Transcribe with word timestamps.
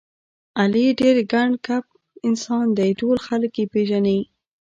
علي 0.59 0.85
ډېر 0.99 1.17
ګنډ 1.31 1.53
کپ 1.65 1.85
انسان 2.27 2.65
دی، 2.77 2.89
ټول 2.99 3.17
خلک 3.27 3.51
یې 3.59 3.65
پېژني. 3.73 4.19